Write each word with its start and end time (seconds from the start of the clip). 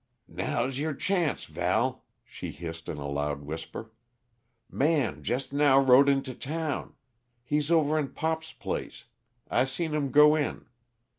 "Now's 0.27 0.79
your 0.79 0.95
chancet, 0.95 1.53
Val," 1.53 2.03
she 2.23 2.49
hissed 2.49 2.89
in 2.89 2.97
a 2.97 3.07
loud 3.07 3.43
whisper. 3.43 3.91
"Man 4.67 5.21
jest 5.21 5.53
now 5.53 5.79
rode 5.79 6.09
into 6.09 6.33
town; 6.33 6.95
he's 7.43 7.69
over 7.69 7.99
in 7.99 8.07
Pop's 8.15 8.51
place 8.51 9.05
I 9.47 9.65
seen 9.65 9.93
him 9.93 10.09
go 10.09 10.33
in. 10.35 10.65